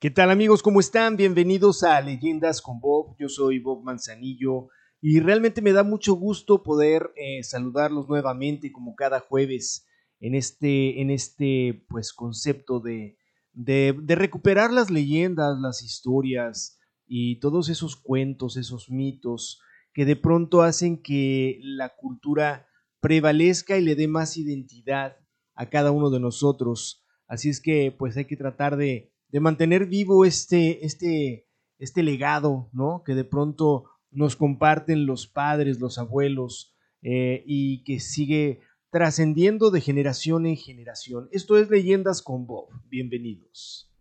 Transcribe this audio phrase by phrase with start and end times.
[0.00, 0.62] ¿Qué tal amigos?
[0.62, 1.16] ¿Cómo están?
[1.16, 3.16] Bienvenidos a Leyendas con Bob.
[3.18, 4.68] Yo soy Bob Manzanillo
[5.00, 9.88] y realmente me da mucho gusto poder eh, saludarlos nuevamente como cada jueves
[10.20, 13.18] en este, en este pues, concepto de,
[13.52, 19.60] de, de recuperar las leyendas, las historias y todos esos cuentos, esos mitos
[19.92, 22.68] que de pronto hacen que la cultura
[23.00, 25.16] prevalezca y le dé más identidad
[25.56, 27.04] a cada uno de nosotros.
[27.26, 31.46] Así es que pues hay que tratar de de mantener vivo este, este,
[31.78, 33.02] este legado, ¿no?
[33.04, 38.60] Que de pronto nos comparten los padres, los abuelos, eh, y que sigue
[38.90, 41.28] trascendiendo de generación en generación.
[41.30, 42.68] Esto es Leyendas con Bob.
[42.88, 43.92] Bienvenidos.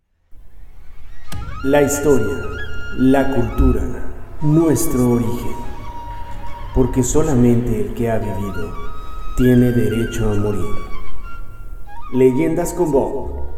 [1.64, 2.44] La historia,
[2.98, 5.56] la cultura, nuestro origen.
[6.74, 8.74] Porque solamente el que ha vivido
[9.36, 10.76] tiene derecho a morir.
[12.14, 13.57] Leyendas con Bob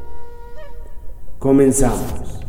[1.40, 2.42] Comenzamos.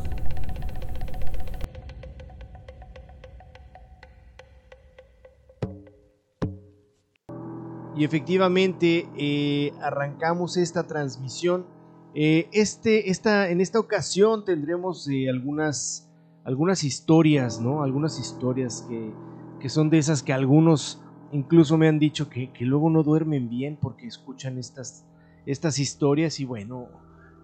[7.97, 11.67] Y efectivamente eh, arrancamos esta transmisión.
[12.15, 16.11] Eh, este, esta, en esta ocasión tendremos eh, algunas,
[16.43, 17.85] algunas historias, ¿no?
[17.85, 19.13] Algunas historias que,
[19.61, 23.49] que, son de esas que algunos incluso me han dicho que, que luego no duermen
[23.49, 25.05] bien porque escuchan estas,
[25.47, 26.89] estas historias y bueno,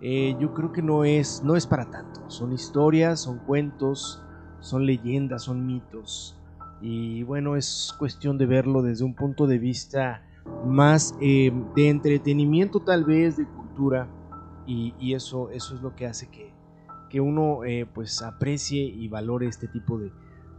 [0.01, 2.29] eh, yo creo que no es, no es para tanto.
[2.29, 4.23] Son historias, son cuentos,
[4.61, 6.39] son leyendas, son mitos.
[6.81, 10.23] Y bueno, es cuestión de verlo desde un punto de vista
[10.67, 14.09] más eh, de entretenimiento tal vez, de cultura.
[14.69, 16.53] Y, eso, eso es lo que hace que,
[17.09, 20.11] que uno eh, pues aprecie y valore este tipo de,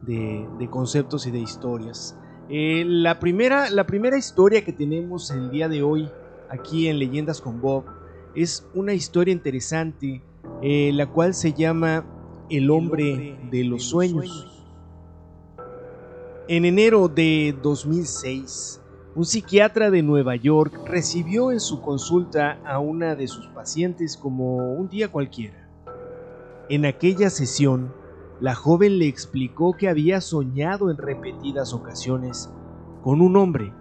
[0.04, 2.18] de, conceptos y de historias.
[2.48, 6.10] la, primera, la primera historia que tenemos el día de hoy
[6.50, 7.84] aquí en Leyendas con Bob
[8.38, 10.22] es una historia interesante,
[10.62, 12.06] eh, la cual se llama
[12.52, 14.64] El hombre de los sueños.
[16.48, 18.80] En enero de 2006,
[19.16, 24.72] un psiquiatra de Nueva York recibió en su consulta a una de sus pacientes como
[24.72, 25.68] un día cualquiera.
[26.70, 27.92] En aquella sesión,
[28.40, 32.52] la joven le explicó que había soñado en repetidas ocasiones
[33.02, 33.74] con un hombre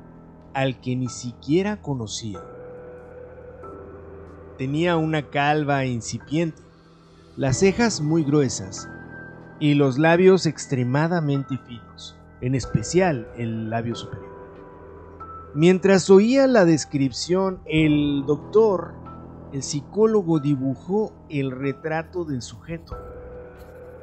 [0.55, 2.56] al que ni siquiera conocía.
[4.59, 6.63] Tenía una calva incipiente,
[7.37, 8.89] las cejas muy gruesas
[9.61, 14.37] y los labios extremadamente finos, en especial el labio superior.
[15.55, 18.95] Mientras oía la descripción, el doctor,
[19.53, 22.97] el psicólogo, dibujó el retrato del sujeto.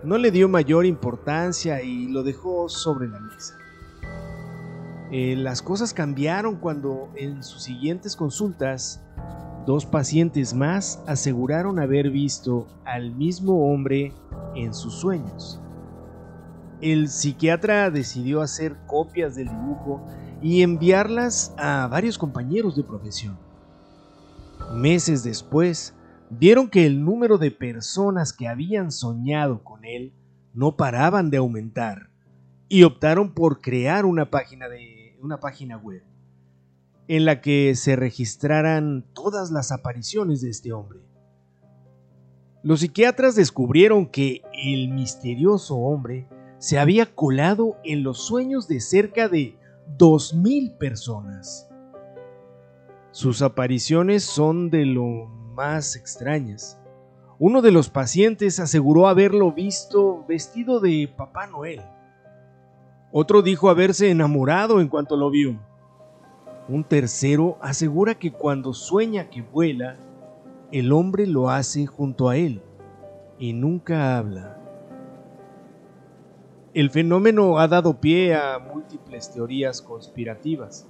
[0.03, 3.57] No le dio mayor importancia y lo dejó sobre la mesa.
[5.11, 9.03] Eh, las cosas cambiaron cuando en sus siguientes consultas
[9.65, 14.11] Dos pacientes más aseguraron haber visto al mismo hombre
[14.55, 15.61] en sus sueños.
[16.81, 20.05] El psiquiatra decidió hacer copias del dibujo
[20.41, 23.37] y enviarlas a varios compañeros de profesión.
[24.73, 25.95] Meses después,
[26.29, 30.13] vieron que el número de personas que habían soñado con él
[30.53, 32.09] no paraban de aumentar
[32.67, 36.03] y optaron por crear una página, de, una página web
[37.07, 40.99] en la que se registraran todas las apariciones de este hombre.
[42.63, 46.27] Los psiquiatras descubrieron que el misterioso hombre
[46.59, 49.57] se había colado en los sueños de cerca de
[49.97, 51.69] 2.000 personas.
[53.11, 56.79] Sus apariciones son de lo más extrañas.
[57.37, 61.81] Uno de los pacientes aseguró haberlo visto vestido de Papá Noel.
[63.11, 65.59] Otro dijo haberse enamorado en cuanto lo vio.
[66.69, 69.97] Un tercero asegura que cuando sueña que vuela,
[70.71, 72.61] el hombre lo hace junto a él
[73.37, 74.57] y nunca habla.
[76.73, 80.87] El fenómeno ha dado pie a múltiples teorías conspirativas.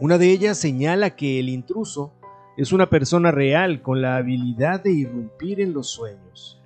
[0.00, 2.12] Una de ellas señala que el intruso
[2.56, 6.60] es una persona real con la habilidad de irrumpir en los sueños.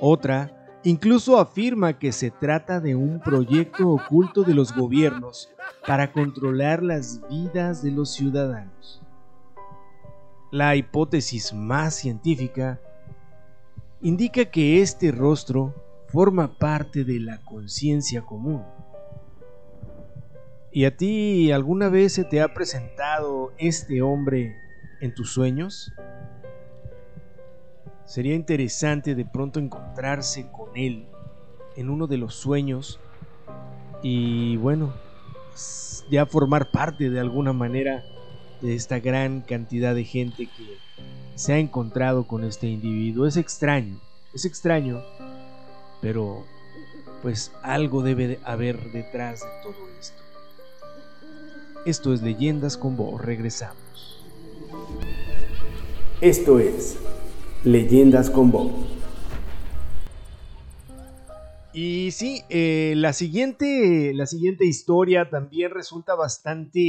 [0.00, 5.48] Otra Incluso afirma que se trata de un proyecto oculto de los gobiernos
[5.86, 9.00] para controlar las vidas de los ciudadanos.
[10.50, 12.80] La hipótesis más científica
[14.00, 15.72] indica que este rostro
[16.08, 18.64] forma parte de la conciencia común.
[20.72, 24.56] ¿Y a ti alguna vez se te ha presentado este hombre
[25.00, 25.92] en tus sueños?
[28.06, 31.06] Sería interesante de pronto encontrarse con él
[31.76, 33.00] en uno de los sueños
[34.02, 34.92] y bueno,
[36.10, 38.04] ya formar parte de alguna manera
[38.60, 40.78] de esta gran cantidad de gente que
[41.34, 43.26] se ha encontrado con este individuo.
[43.26, 44.00] Es extraño,
[44.34, 45.02] Es extraño,
[46.00, 46.44] pero
[47.22, 50.22] pues algo debe de haber detrás de todo esto.
[51.86, 54.22] Esto es Leyendas con Bo, regresamos.
[56.20, 56.96] Esto es
[57.64, 58.70] Leyendas con Bo.
[61.72, 66.80] Y sí, eh, la, siguiente, la siguiente historia también resulta bastante,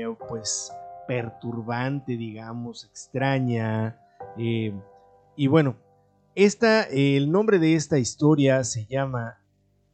[0.00, 0.72] eh, pues,
[1.06, 4.00] perturbante, digamos, extraña.
[4.38, 4.72] Eh,
[5.36, 5.76] y bueno,
[6.34, 9.38] esta, el nombre de esta historia se llama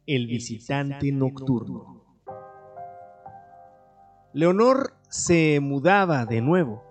[0.07, 2.03] El visitante nocturno.
[4.33, 6.90] Leonor se mudaba de nuevo.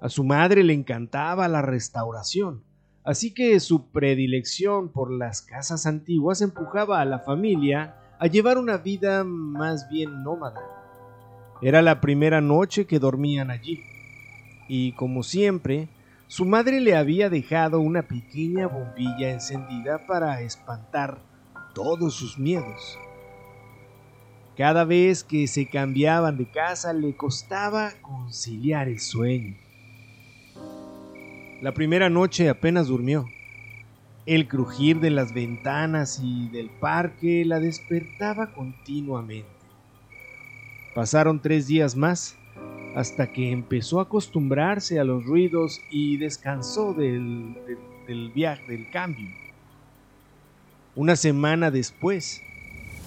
[0.00, 2.64] A su madre le encantaba la restauración
[3.04, 8.76] Así que su predilección por las casas antiguas empujaba a la familia a llevar una
[8.76, 10.60] vida más bien nómada.
[11.62, 13.80] Era la primera noche que dormían allí,
[14.68, 15.88] y como siempre,
[16.26, 21.22] su madre le había dejado una pequeña bombilla encendida para espantar
[21.74, 22.98] todos sus miedos.
[24.56, 29.56] Cada vez que se cambiaban de casa le costaba conciliar el sueño.
[31.60, 33.26] La primera noche apenas durmió.
[34.24, 39.48] El crujir de las ventanas y del parque la despertaba continuamente.
[40.94, 42.36] Pasaron tres días más
[42.94, 47.56] hasta que empezó a acostumbrarse a los ruidos y descansó del,
[48.34, 49.28] viaje, del cambio.
[50.96, 52.42] Una semana después,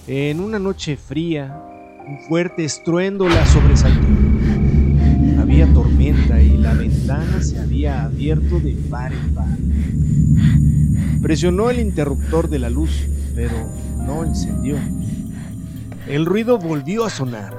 [0.06, 1.60] en una noche fría,
[2.06, 4.06] un fuerte estruendo la sobresaltó.
[5.40, 5.93] Había tormenta
[7.04, 9.48] ventana se había abierto de par en par.
[11.20, 13.52] Presionó el interruptor de la luz, pero
[13.98, 14.76] no encendió.
[16.06, 17.58] El ruido volvió a sonar,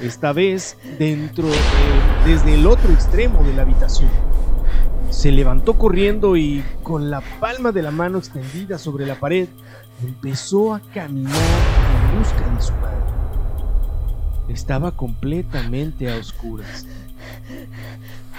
[0.00, 1.48] esta vez dentro,
[2.24, 4.10] desde el otro extremo de la habitación.
[5.10, 9.48] Se levantó corriendo y con la palma de la mano extendida sobre la pared,
[10.04, 12.96] empezó a caminar en busca de su madre.
[14.48, 16.86] Estaba completamente a oscuras.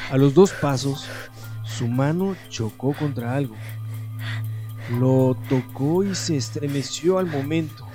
[0.10, 1.06] A los dos pasos,
[1.66, 3.56] su mano chocó contra algo.
[4.98, 7.86] Lo tocó y se estremeció al momento.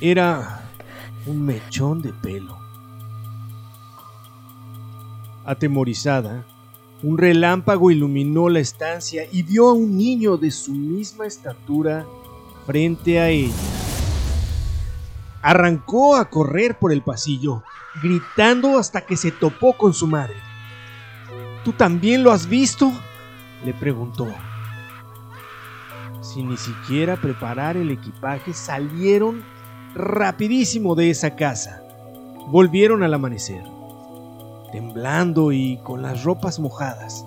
[0.00, 0.62] Era
[1.26, 2.56] un mechón de pelo.
[5.44, 6.46] Atemorizada,
[7.02, 12.06] un relámpago iluminó la estancia y vio a un niño de su misma estatura
[12.64, 13.52] frente a ella.
[15.42, 17.62] Arrancó a correr por el pasillo,
[18.02, 20.51] gritando hasta que se topó con su madre.
[21.64, 22.92] ¿Tú también lo has visto?
[23.64, 24.26] le preguntó.
[26.20, 29.42] Sin ni siquiera preparar el equipaje, salieron
[29.94, 31.82] rapidísimo de esa casa.
[32.48, 33.62] Volvieron al amanecer,
[34.72, 37.24] temblando y con las ropas mojadas.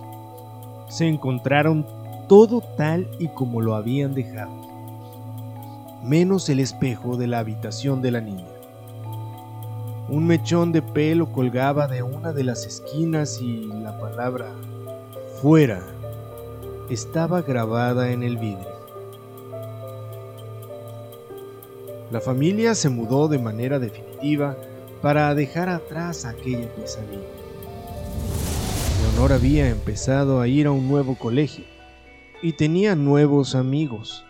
[0.89, 1.85] Se encontraron
[2.27, 4.65] todo tal y como lo habían dejado
[6.05, 8.54] menos el espejo de la habitación de la niña.
[10.07, 14.51] Un mechón de pelo colgaba de una de las esquinas y la palabra
[15.41, 15.81] fuera
[16.89, 18.75] estaba grabada en el vidrio.
[22.11, 24.55] La familia se mudó de manera definitiva
[25.01, 27.23] para dejar atrás aquella pesadilla.
[29.01, 31.65] Leonor había empezado a ir a un nuevo colegio
[32.41, 34.24] y tenía nuevos amigos.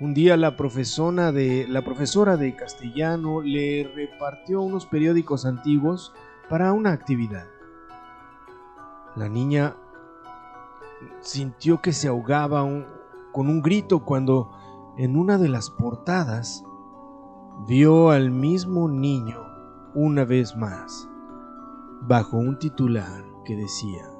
[0.00, 6.12] Un día la profesora de, la profesora de castellano le repartió unos periódicos antiguos
[6.50, 7.46] para una actividad.
[9.14, 9.76] La niña
[11.20, 12.62] sintió que se ahogaba
[13.32, 14.50] con un grito cuando
[14.96, 16.64] en una de las portadas
[17.68, 19.38] vio al mismo niño
[19.94, 21.08] una vez más,
[22.02, 24.10] bajo un titular que decía,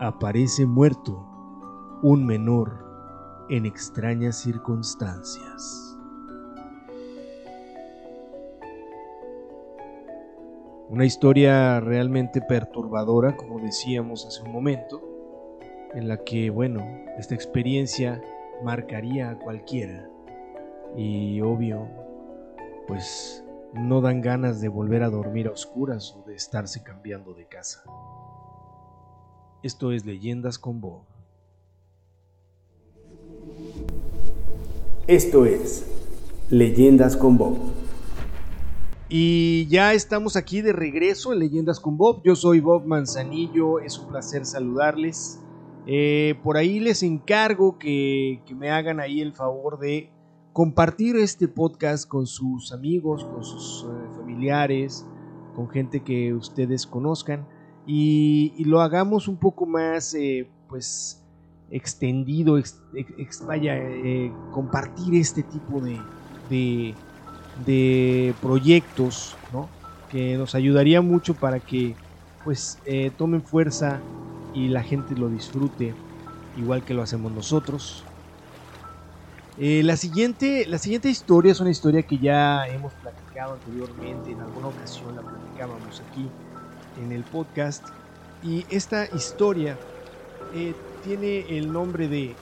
[0.00, 1.26] aparece muerto
[2.02, 2.83] un menor
[3.50, 5.96] en extrañas circunstancias.
[10.88, 15.02] Una historia realmente perturbadora, como decíamos hace un momento,
[15.94, 16.86] en la que, bueno,
[17.18, 18.22] esta experiencia
[18.62, 20.08] marcaría a cualquiera.
[20.96, 21.88] Y obvio,
[22.86, 27.46] pues no dan ganas de volver a dormir a oscuras o de estarse cambiando de
[27.46, 27.82] casa.
[29.62, 31.13] Esto es Leyendas con Bob.
[35.06, 35.86] Esto es
[36.48, 37.58] Leyendas con Bob.
[39.10, 42.22] Y ya estamos aquí de regreso en Leyendas con Bob.
[42.24, 45.40] Yo soy Bob Manzanillo, es un placer saludarles.
[45.86, 50.10] Eh, por ahí les encargo que, me hagan ahí el favor de
[50.54, 55.04] compartir este podcast con sus amigos, con sus eh, familiares,
[55.54, 57.46] con gente que ustedes conozcan
[57.86, 61.23] y, lo hagamos un poco más, eh, pues,
[61.70, 62.60] extendido,
[63.46, 66.94] vaya, eh, compartir este tipo de,
[67.64, 69.36] de, proyectos,
[70.10, 71.96] que nos ayudaría mucho para que
[72.44, 74.00] pues eh, tomen fuerza
[74.52, 75.94] y la gente lo disfrute
[76.56, 78.04] igual que lo hacemos nosotros.
[79.58, 84.40] Eh, la, siguiente, la siguiente historia es una historia que ya hemos platicado anteriormente, en
[84.40, 86.28] alguna ocasión la platicábamos aquí
[87.02, 87.88] en el podcast.
[88.42, 89.78] Y esta historia
[91.04, 92.34] tiene el nombre de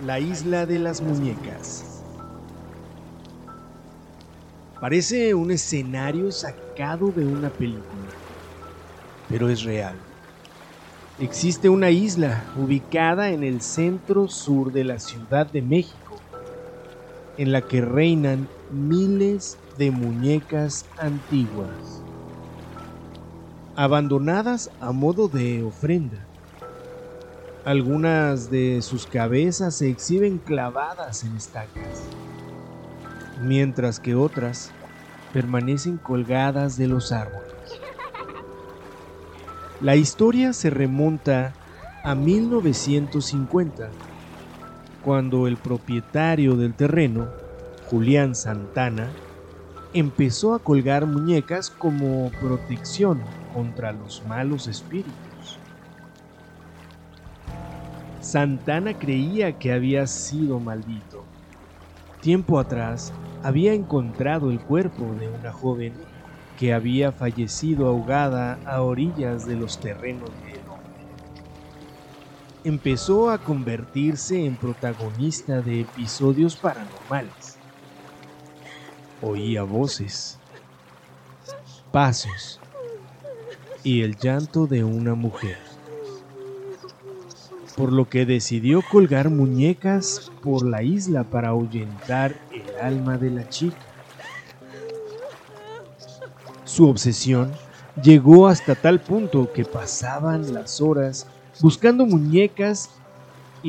[0.00, 2.02] La isla de las muñecas.
[4.80, 8.14] Parece un escenario sacado de una película,
[9.28, 10.00] pero es real.
[11.18, 16.22] Existe una isla ubicada en el centro sur de la Ciudad de México
[17.36, 22.02] en la que reinan miles de muñecas antiguas,
[23.76, 26.27] abandonadas a modo de ofrenda.
[27.68, 32.08] Algunas de sus cabezas se exhiben clavadas en estacas,
[33.42, 34.72] mientras que otras
[35.34, 37.52] permanecen colgadas de los árboles.
[39.82, 41.54] La historia se remonta
[42.04, 43.90] a 1950
[45.02, 47.28] cuando el propietario del terreno,
[47.84, 49.14] Julián Santana,
[49.92, 53.22] empezó a colgar muñecas como protección
[53.52, 55.27] contra los malos espíritus.
[58.30, 61.24] Santana creía que había sido maldito.
[62.20, 65.94] Tiempo atrás había encontrado el cuerpo de una joven
[66.58, 70.58] que había fallecido ahogada a orillas de los terrenos de
[72.64, 77.58] empezó a convertirse en protagonista de episodios paranormales.
[79.22, 80.38] Oía voces,
[81.90, 82.60] pasos
[83.82, 85.67] y el llanto de una mujer.
[87.78, 93.48] Por lo que decidió colgar muñecas por la isla para ahuyentar el alma de la
[93.48, 93.78] chica.
[96.64, 97.52] Su obsesión
[98.02, 101.26] llegó hasta tal punto que pasaban las horas
[101.60, 102.90] buscando muñecas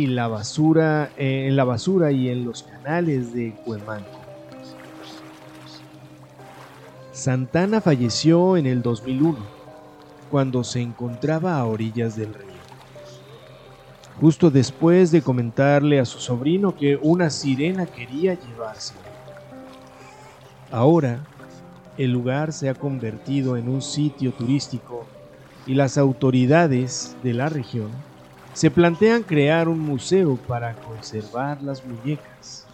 [0.08, 4.20] la basura, eh, en la basura y en los canales de Cuemanco.
[7.12, 9.38] Santana falleció en el 2001,
[10.32, 12.49] cuando se encontraba a orillas del río.
[14.20, 18.94] Justo después de comentarle a su sobrino que una sirena quería llevarse.
[20.72, 21.26] Ahora,
[21.98, 25.08] el lugar se ha convertido en un sitio turístico
[25.66, 27.92] y las autoridades de la región
[28.54, 32.68] se plantean crear un museo para conservar las muñecas.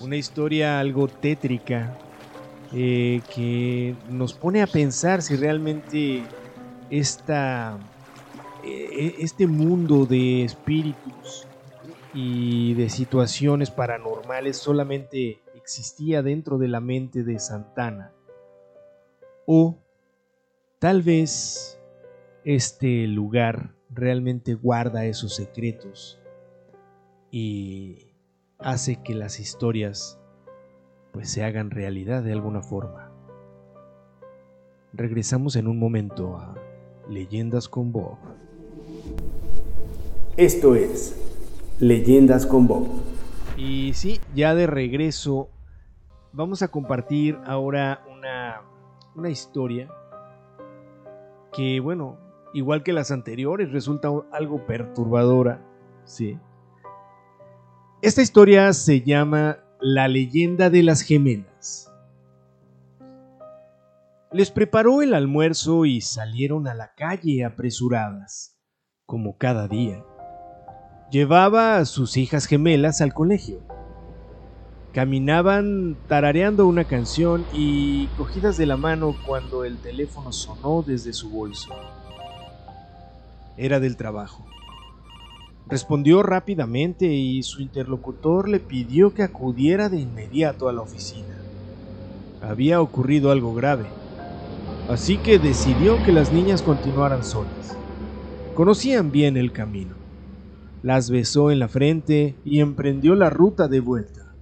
[0.00, 1.96] Una historia algo tétrica
[2.72, 6.28] eh, que nos pone a pensar si realmente
[6.90, 7.78] esta,
[9.18, 11.46] este mundo de espíritus
[12.12, 18.12] y de situaciones paranormales solamente existía dentro de la mente de Santana
[19.46, 19.78] o
[20.84, 21.80] Tal vez
[22.44, 26.20] este lugar realmente guarda esos secretos
[27.30, 28.12] y
[28.58, 30.20] hace que las historias
[31.10, 33.10] pues se hagan realidad de alguna forma.
[34.92, 36.54] Regresamos en un momento a
[37.08, 38.18] Leyendas con Bob.
[40.36, 41.16] Esto es
[41.78, 42.88] Leyendas con Bob.
[43.56, 45.48] Y sí, ya de regreso
[46.32, 48.62] vamos a compartir ahora una,
[49.14, 49.88] una historia
[51.52, 52.18] que bueno,
[52.52, 55.64] igual que las anteriores, resulta algo perturbadora,
[56.04, 56.36] ¿sí?
[58.02, 61.92] Esta historia se llama La leyenda de las gemelas.
[64.32, 68.58] Les preparó el almuerzo y salieron a la calle apresuradas,
[69.06, 70.04] como cada día.
[71.14, 73.60] Llevaba a sus hijas gemelas al colegio.
[74.92, 81.30] Caminaban tarareando una canción y cogidas de la mano cuando el teléfono sonó desde su
[81.30, 81.72] bolso.
[83.56, 84.44] Era del trabajo.
[85.68, 91.38] Respondió rápidamente y su interlocutor le pidió que acudiera de inmediato a la oficina.
[92.40, 93.86] Había ocurrido algo grave,
[94.88, 97.78] así que decidió que las niñas continuaran solas.
[98.56, 100.03] Conocían bien el camino.
[100.84, 104.34] Las besó en la frente y emprendió la ruta de vuelta.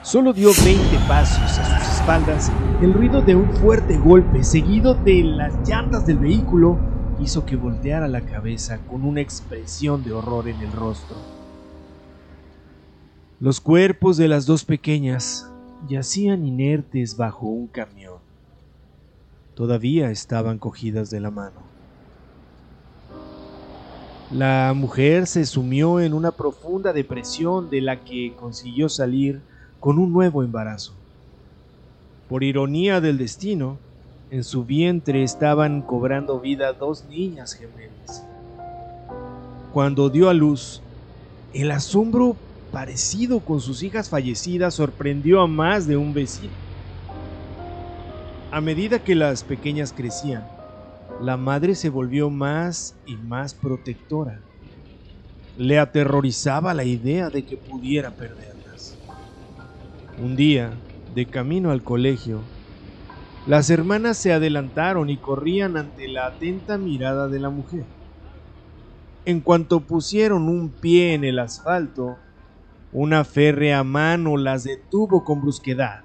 [0.00, 2.50] Solo dio 20 pasos a sus espaldas.
[2.80, 6.78] El ruido de un fuerte golpe, seguido de las llantas del vehículo,
[7.20, 11.18] hizo que volteara la cabeza con una expresión de horror en el rostro.
[13.40, 15.52] Los cuerpos de las dos pequeñas
[15.86, 18.20] yacían inertes bajo un camión.
[19.54, 21.73] Todavía estaban cogidas de la mano.
[24.34, 29.40] La mujer se sumió en una profunda depresión de la que consiguió salir
[29.78, 30.92] con un nuevo embarazo.
[32.28, 33.78] Por ironía del destino,
[34.32, 38.26] en su vientre estaban cobrando vida dos niñas gemelas.
[39.72, 40.82] Cuando dio a luz,
[41.52, 42.34] el asombro
[42.72, 46.54] parecido con sus hijas fallecidas sorprendió a más de un vecino.
[48.50, 50.53] A medida que las pequeñas crecían,
[51.20, 54.42] la madre se volvió más y más protectora.
[55.56, 58.98] Le aterrorizaba la idea de que pudiera perderlas.
[60.18, 62.42] Un día, de camino al colegio,
[63.46, 67.86] las hermanas se adelantaron y corrían ante la atenta mirada de la mujer.
[69.24, 72.16] En cuanto pusieron un pie en el asfalto,
[72.90, 76.00] una férrea mano las detuvo con brusquedad.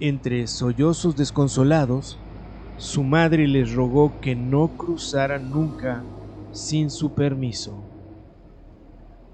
[0.00, 2.27] Entre sollozos desconsolados,
[2.78, 6.02] su madre les rogó que no cruzaran nunca
[6.52, 7.84] sin su permiso.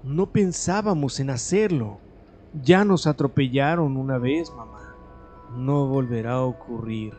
[0.03, 1.99] No pensábamos en hacerlo.
[2.61, 4.75] Ya nos atropellaron una vez, mamá
[5.55, 7.13] no volverá a ocurrir,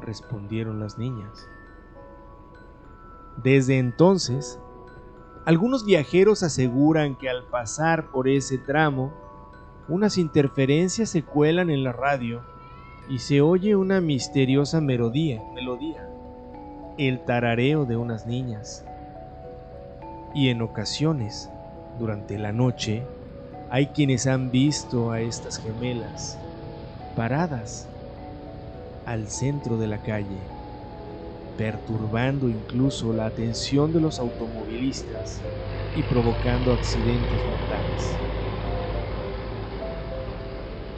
[0.00, 1.48] respondieron las niñas.
[3.42, 4.58] Desde entonces,
[5.44, 9.12] algunos viajeros aseguran que al pasar por ese tramo,
[9.88, 12.42] unas interferencias se cuelan en la radio
[13.08, 15.42] y se oye una misteriosa melodía,
[16.96, 18.86] el tarareo de unas niñas.
[20.34, 21.50] Y en ocasiones,
[21.98, 23.06] durante la noche,
[23.70, 26.40] hay quienes han visto a estas gemelas
[27.14, 27.90] paradas
[29.04, 30.48] al centro de la calle,
[31.56, 35.44] perturbando incluso la atención de los automovilistas
[35.94, 38.18] y provocando accidentes mortales.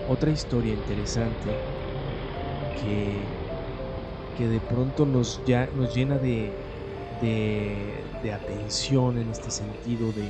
[0.06, 1.60] Otra historia interesante
[2.82, 3.12] que,
[4.38, 6.50] que de pronto nos, ya, nos llena de,
[7.20, 10.28] de atención en este sentido de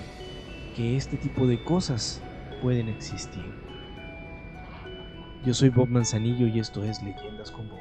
[0.77, 2.21] que este tipo de cosas
[2.63, 3.45] pueden existir.
[5.45, 7.79] Yo soy Bob Manzanillo y esto es Leyendas con Bob.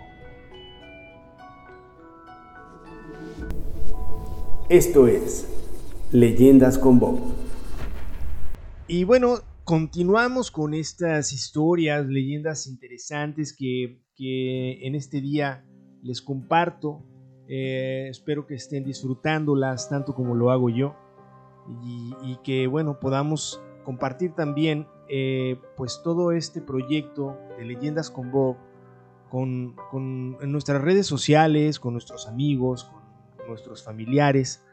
[4.70, 5.48] Esto es
[6.12, 7.20] Leyendas con Bob.
[8.88, 15.66] Y bueno, continuamos con estas historias, leyendas interesantes que, en este día
[16.02, 17.04] les comparto.
[17.48, 20.96] Eh, espero que estén disfrutándolas tanto como lo hago yo.
[22.22, 28.58] Y, que bueno podamos compartir también eh, pues todo este proyecto de Leyendas con Bob
[29.30, 29.76] con,
[30.42, 32.84] en nuestras redes sociales, con nuestros amigos,
[33.38, 34.64] con nuestros familiares.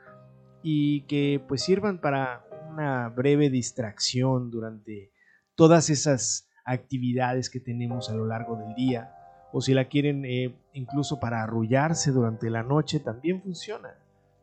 [0.63, 5.11] Y que pues sirvan para una breve distracción durante
[5.55, 9.13] todas esas actividades que tenemos a lo largo del día
[9.53, 13.95] o si la quieren eh, incluso para arrullarse durante la noche también funciona,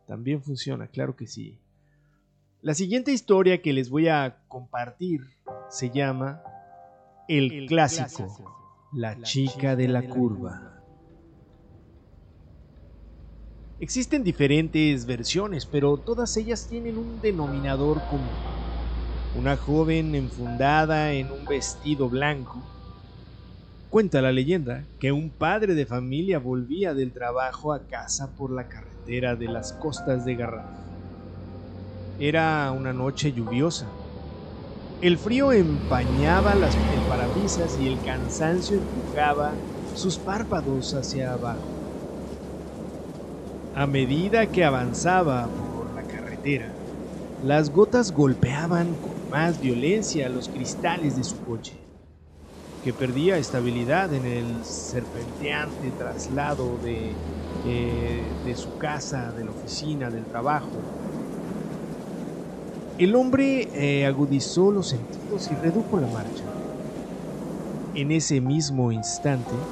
[0.06, 1.58] también funciona, claro que sí.
[2.62, 5.22] La siguiente historia que les voy a compartir
[5.70, 6.42] se llama
[7.28, 10.84] El, clásico, la, chica, de la, curva.
[13.80, 18.28] Existen diferentes versiones, pero todas ellas tienen un denominador común.
[19.38, 22.62] Una joven enfundada en un vestido blanco.
[23.90, 28.68] Cuenta la leyenda que un padre de familia volvía del trabajo a casa por la
[28.68, 30.80] carretera de las costas de Garraf
[32.20, 33.88] era una noche lluviosa.
[35.02, 36.76] El frío empañaba las,
[37.08, 39.56] parabrisas y el cansancio empujaba
[39.96, 41.66] sus párpados hacia abajo.
[43.74, 46.76] A medida que avanzaba por la carretera,
[47.42, 51.89] las gotas golpeaban con más violencia los cristales de su coche,
[52.82, 57.22] que perdía estabilidad en el serpenteante traslado de,
[57.62, 60.90] eh, de su casa, de la oficina, del trabajo,
[62.98, 66.60] el hombre eh, agudizó los sentidos y redujo la marcha.
[67.94, 69.70] En ese mismo instante,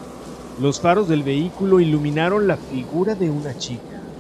[0.56, 4.16] los faros del vehículo iluminaron la figura de una chica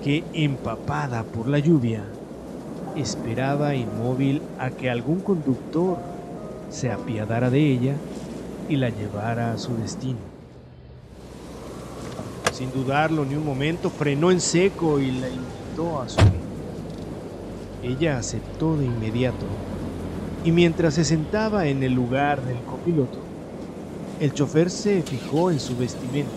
[0.00, 2.20] que, empapada por la lluvia,
[2.94, 6.08] esperaba inmóvil a que algún conductor
[6.70, 7.96] se apiadara de ella
[8.68, 10.18] y la llevara a su destino.
[12.52, 16.40] Sin dudarlo ni un momento, frenó en seco y la invitó a subir.
[17.82, 19.46] Ella aceptó de inmediato
[20.44, 23.18] y mientras se sentaba en el lugar del copiloto,
[24.20, 26.30] el chofer se fijó en su vestimenta.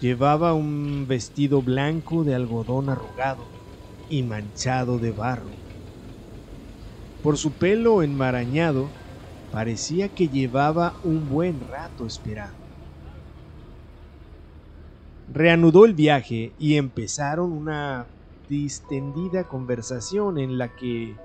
[0.00, 3.44] Llevaba un vestido blanco de algodón arrugado
[4.08, 5.69] y manchado de barro.
[7.22, 8.90] Por su pelo enmarañado,
[9.52, 12.56] parecía que llevaba un buen rato esperando.
[15.28, 18.08] Reanudó el viaje y empezaron una
[18.48, 21.16] distendida conversación en la que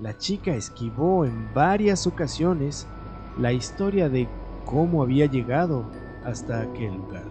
[0.00, 2.88] la chica esquivó en varias ocasiones
[3.38, 4.28] la historia de
[4.64, 5.88] cómo había llegado
[6.24, 7.24] hasta aquel lugar.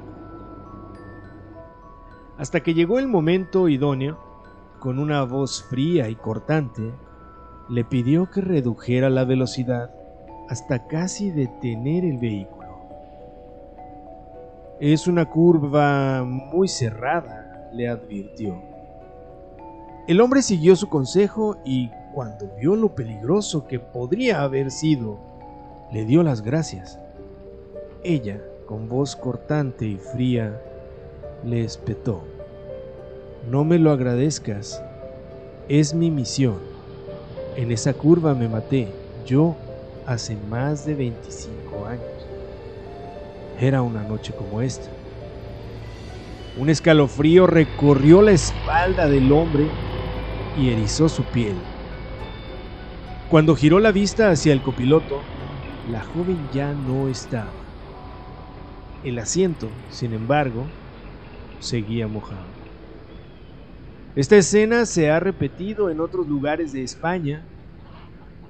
[2.38, 4.17] Hasta que llegó el momento idóneo,
[4.79, 6.93] con una voz fría y cortante,
[7.69, 9.91] le pidió que redujera la velocidad
[10.49, 12.63] hasta casi detener el vehículo.
[14.80, 18.62] Es una curva muy cerrada, le advirtió.
[20.08, 25.17] El hombre siguió su consejo y cuando vio lo peligroso que podría haber sido,
[25.91, 26.99] le dio las gracias.
[28.04, 30.62] Ella, con voz cortante y fría,
[31.45, 32.23] le espetó.
[33.49, 34.84] No me lo agradezcas,
[35.69, 36.72] es mi misión.
[37.55, 38.87] En esa curva me maté,
[39.27, 39.55] yo
[40.07, 42.27] hace más de 25 años.
[43.59, 44.89] Era una noche como esta.
[46.57, 49.65] Un escalofrío recorrió la espalda del hombre
[50.57, 51.55] y erizó su piel.
[53.29, 55.21] Cuando giró la vista hacia el copiloto,
[55.91, 57.51] la joven ya no estaba.
[59.03, 60.65] El asiento, sin embargo,
[61.59, 62.62] seguía mojado.
[64.15, 67.43] Esta escena se ha repetido en otros lugares de España,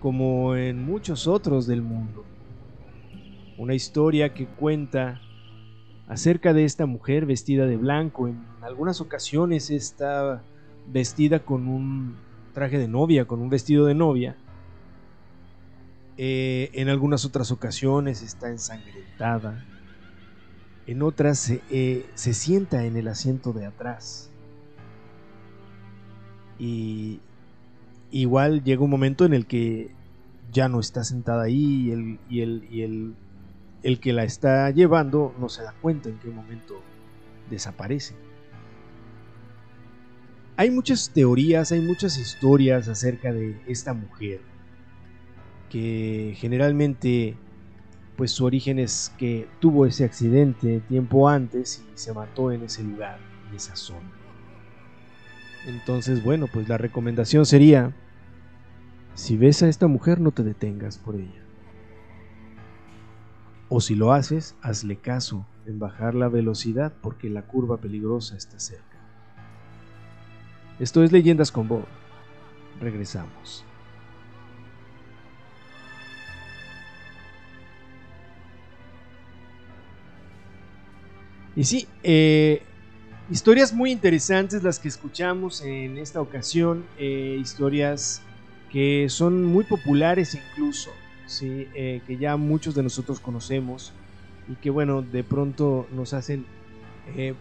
[0.02, 2.26] como en muchos otros del mundo.
[3.58, 5.22] Una historia que cuenta
[6.10, 8.28] acerca de esta mujer vestida de blanco.
[8.28, 10.44] En algunas ocasiones está
[10.92, 12.18] vestida con un
[12.54, 14.36] traje de novia, con un vestido de novia.
[16.18, 19.64] Eh, en algunas otras ocasiones está ensangrentada.
[20.88, 24.33] En otras se, eh, se sienta en el asiento de atrás.
[26.60, 27.20] Y
[28.12, 29.92] igual llega un momento en el que
[30.52, 33.16] ya no está sentada ahí y el, y el, y el,
[33.82, 36.82] el que la está llevando no se da cuenta en qué momento
[37.50, 38.16] desaparece.
[40.56, 44.42] Hay muchas teorías, hay muchas historias acerca de esta mujer
[45.70, 47.36] que generalmente
[48.16, 52.84] pues su origen es que tuvo ese accidente tiempo antes y se mató en ese
[52.84, 53.18] lugar,
[53.50, 54.23] en esa zona.
[55.66, 57.94] Entonces, bueno, pues la recomendación sería,
[59.16, 61.44] si ves a esta mujer no te detengas por ella.
[63.70, 68.60] O si lo haces, hazle caso en bajar la velocidad porque la curva peligrosa está
[68.60, 68.84] cerca.
[70.80, 71.86] Esto es Leyendas con Bob.
[72.82, 73.66] Regresamos.
[81.56, 82.64] Y sí, eh,
[83.34, 88.22] historias muy interesantes las que escuchamos en esta ocasión, eh, historias
[88.72, 90.92] que son muy populares incluso,
[91.26, 91.68] ¿sí?
[91.74, 93.92] Eh, que ya muchos de nosotros conocemos
[94.48, 96.46] y que bueno, de pronto nos hacen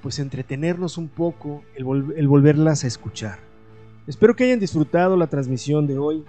[0.03, 3.39] pues entretenernos un poco, el, el volverlas a escuchar.
[4.09, 6.25] Espero que hayan disfrutado la transmisión de hoy,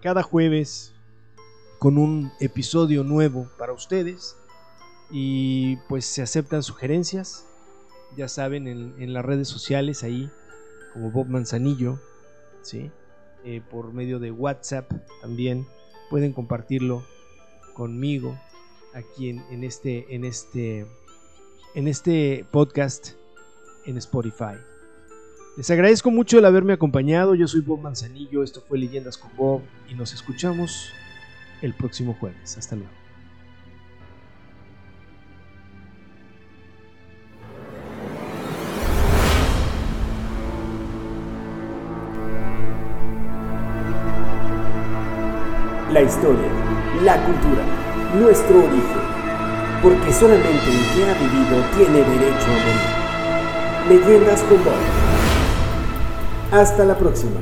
[0.00, 0.94] cada jueves,
[1.78, 4.36] con un episodio nuevo para ustedes.
[5.10, 7.45] Y pues se aceptan sugerencias,
[8.16, 10.30] ya saben, en, las redes sociales ahí,
[10.92, 12.00] como Bob Manzanillo,
[12.62, 12.90] ¿sí?
[13.44, 15.66] Eh, por medio de WhatsApp también
[16.10, 17.04] pueden compartirlo
[17.74, 18.38] conmigo
[18.94, 20.86] aquí en, en, este, en, este,
[21.74, 23.12] en este podcast
[23.84, 24.56] en Spotify.
[25.56, 27.34] Les agradezco mucho el haberme acompañado.
[27.34, 28.42] Yo soy Bob Manzanillo.
[28.42, 29.62] Esto fue Leyendas con Bob.
[29.88, 30.92] Y nos escuchamos
[31.62, 32.58] el próximo jueves.
[32.58, 33.05] Hasta luego.
[45.96, 46.50] La historia,
[47.04, 47.62] la cultura,
[48.20, 49.06] nuestro origen.
[49.82, 54.04] Porque solamente el que ha vivido tiene derecho a morir.
[54.04, 54.74] Leyendas con Bob.
[56.52, 57.40] Hasta la próxima.